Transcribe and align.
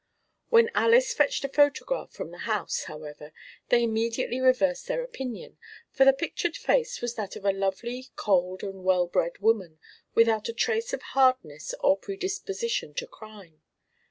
When 0.49 0.71
Alys 0.73 1.13
fetched 1.13 1.45
a 1.45 1.47
photograph 1.49 2.11
from 2.11 2.31
the 2.31 2.39
house, 2.49 2.85
however, 2.85 3.31
they 3.69 3.83
immediately 3.83 4.41
reversed 4.41 4.87
their 4.87 5.03
opinion, 5.03 5.59
for 5.91 6.05
the 6.05 6.11
pictured 6.11 6.57
face 6.57 7.01
was 7.01 7.13
that 7.13 7.35
of 7.35 7.45
a 7.45 7.53
lovely 7.53 8.07
cold 8.15 8.63
and 8.63 8.83
well 8.83 9.05
bred 9.05 9.37
woman 9.37 9.77
without 10.15 10.49
a 10.49 10.53
trace 10.53 10.91
of 10.91 11.03
hardness 11.13 11.75
or 11.81 11.97
predisposition 11.97 12.95
to 12.95 13.05
crime. 13.05 13.61